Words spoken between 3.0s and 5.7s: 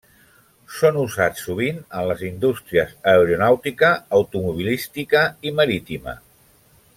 aeronàutica, automobilística i